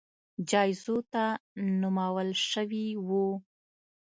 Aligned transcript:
جایزو 0.49 0.97
ته 1.13 1.23
نومول 1.81 2.29
شوي 2.51 2.87
وو 3.07 3.25